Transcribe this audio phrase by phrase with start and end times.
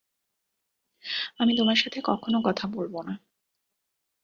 [1.39, 3.13] আমি তোমার সাথে কখনো কথা বলবো না।